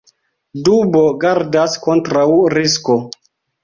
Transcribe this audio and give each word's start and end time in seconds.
Dubo 0.67 1.03
gardas 1.25 1.79
kontraŭ 1.87 2.29
risko. 2.59 3.03